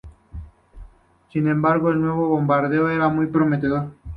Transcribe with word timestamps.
Sin 1.31 1.47
embargo, 1.47 1.91
el 1.91 2.01
nuevo 2.01 2.29
bombardero 2.29 2.89
era 2.89 3.07
muy 3.07 3.27
prometedor. 3.27 3.91